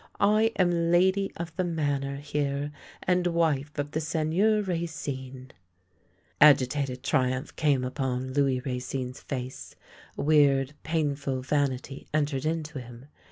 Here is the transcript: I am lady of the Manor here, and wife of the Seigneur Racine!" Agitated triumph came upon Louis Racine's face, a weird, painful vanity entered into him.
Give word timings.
I 0.19 0.51
am 0.55 0.89
lady 0.89 1.31
of 1.37 1.55
the 1.57 1.63
Manor 1.63 2.15
here, 2.15 2.71
and 3.03 3.27
wife 3.27 3.77
of 3.77 3.91
the 3.91 4.01
Seigneur 4.01 4.63
Racine!" 4.63 5.51
Agitated 6.51 7.03
triumph 7.03 7.55
came 7.55 7.83
upon 7.83 8.33
Louis 8.33 8.61
Racine's 8.61 9.21
face, 9.21 9.75
a 10.17 10.23
weird, 10.23 10.73
painful 10.81 11.43
vanity 11.43 12.07
entered 12.15 12.45
into 12.47 12.79
him. 12.79 13.09